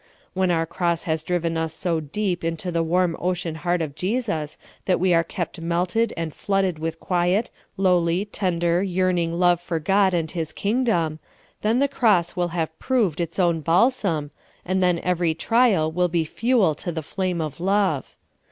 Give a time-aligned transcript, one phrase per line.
[0.33, 4.57] When our cross has driven us so deep into the warm ocean heart of Jesus
[4.85, 10.15] that we are kept melted and flooded with quiet, lowly, tender, yearning love for God
[10.15, 11.19] and His king dom,
[11.61, 14.31] then the cross will have proved its own balsam,
[14.65, 18.15] and then every trial will be fuel to the flame of love.